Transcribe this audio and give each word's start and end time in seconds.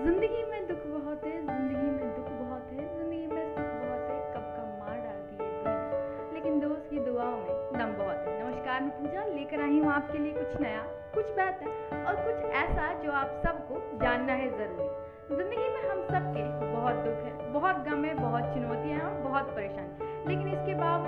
ज़िंदगी 0.00 0.42
में 0.50 0.66
दुख 0.68 0.84
बहुत 0.86 1.24
है, 1.24 1.32
ज़िंदगी 1.46 1.90
में 1.92 2.12
दुख 2.16 2.28
बहुत 2.28 2.68
है, 2.72 2.84
ज़िंदगी 2.98 3.26
में 3.26 3.48
सुख 3.48 3.66
बहुत 3.80 4.04
है, 4.10 4.14
कब 4.34 4.44
कब 4.56 4.68
मार 4.80 5.00
डालती 5.00 5.34
है 5.40 5.74
लेकिन 6.34 6.60
दोस्त 6.60 6.84
की 6.90 6.98
दुआओं 6.98 7.36
में 7.36 7.54
दम 7.72 7.92
बहुत 7.98 8.28
है। 8.28 8.32
नमस्कार 8.44 8.80
मैं 8.80 8.90
पूजा, 8.90 9.24
लेकर 9.24 9.60
आई 9.60 9.78
हूँ 9.78 9.92
आपके 9.92 10.18
लिए 10.18 10.32
कुछ 10.32 10.60
नया, 10.60 10.82
कुछ 11.14 11.26
बेहतर 11.36 11.68
और 12.06 12.14
कुछ 12.16 12.38
ऐसा 12.54 12.84
जो 13.02 13.10
आप 13.12 13.28
सबको 13.44 13.74
जानना 13.98 14.32
है 14.32 14.48
ज़रूरी। 14.50 14.88
ज़िंदगी 15.36 15.68
में 15.74 15.82
हम 15.90 15.98
सबके 16.02 16.44
बहुत 16.72 16.96
दुख 16.96 17.18
है, 17.24 17.52
बहुत 17.52 17.76
गम 17.88 18.00
है, 18.04 18.14
बहुत 18.14 18.44
चुनौतियाँ 18.54 18.98
हैं 18.98 19.04
और 19.04 19.14
बहुत 19.28 19.46
परेशानी। 19.54 19.92
लेकिन 20.28 20.48
इसके 20.48 20.74
बावजूद 20.74 20.99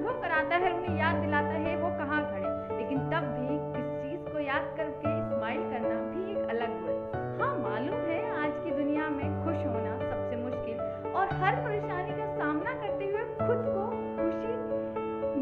अनुभव 0.00 0.20
कराता 0.20 0.56
है, 0.56 0.68
उन्हें 0.72 0.98
याद 0.98 1.16
दिलाता 1.16 1.56
है 1.62 1.72
वो 1.76 1.88
कहाँ 1.96 2.18
खड़े। 2.26 2.50
लेकिन 2.76 2.98
तब 3.08 3.24
भी 3.32 3.56
किसी 3.72 3.96
चीज़ 4.02 4.22
को 4.28 4.38
याद 4.40 4.68
करके 4.76 5.10
स्माइल 5.24 5.60
करना 5.72 5.96
भी 6.12 6.22
एक 6.32 6.52
अलग 6.54 6.70
गुण 6.76 6.94
है, 7.40 7.48
मालूम 7.64 8.00
है 8.06 8.20
आज 8.44 8.54
की 8.64 8.70
दुनिया 8.70 9.08
में 9.08 9.26
खुश 9.42 9.58
होना 9.66 9.92
सबसे 10.04 10.36
मुश्किल 10.36 10.80
और 11.12 11.34
हर 11.42 11.60
परेशानी 11.66 12.16
का 12.18 12.30
सामना 12.38 12.72
करते 12.80 13.10
हुए 13.10 13.26
खुद 13.42 13.68
को 13.68 13.84
खुशी 14.16 14.54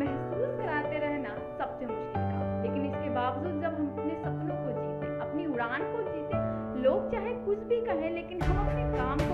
महसूस 0.00 0.50
कराते 0.58 0.98
रहना 1.06 1.36
सबसे 1.60 1.86
मुश्किल 1.86 2.26
काम। 2.26 2.62
लेकिन 2.62 2.90
इसके 2.90 3.14
बावजूद 3.14 3.62
जब 3.62 3.78
हम 3.78 3.88
अपने 3.94 4.14
सपनों 4.24 4.58
को 4.64 4.74
जीते, 4.80 5.14
अपनी 5.20 5.46
उड़ान 5.54 5.86
को 5.92 6.02
जीते, 6.10 6.42
लोग 6.82 7.10
चाहे 7.12 7.36
कुछ 7.46 7.62
भी 7.70 7.80
कहें, 7.86 8.10
लेकिन 8.10 8.42
हम 8.42 8.66
अपने 8.66 8.90
काम 8.98 9.27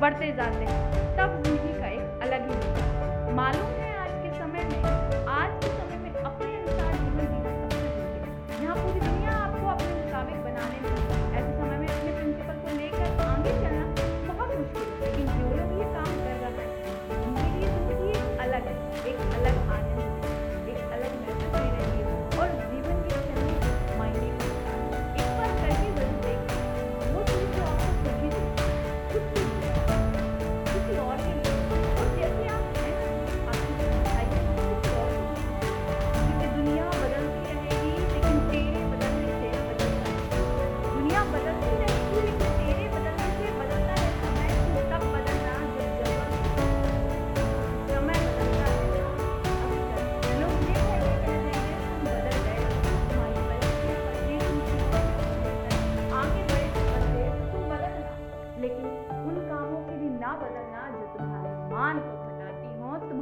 बढ़ते 0.00 0.32
जाते 0.36 0.64
हैं 0.64 1.16
तब 1.16 1.42
ज़िंदगी 1.44 1.80
का 1.80 1.88
एक 1.88 2.22
अलग 2.22 2.50
ही 2.50 3.34
मालूम 3.34 3.79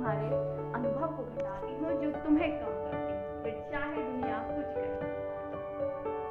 तुम्हारे 0.08 0.36
अनुभव 0.74 1.06
को 1.16 1.22
बताती 1.22 1.72
हूँ 1.74 1.90
जो 2.02 2.10
तुम्हें 2.20 2.50
कम 2.60 2.77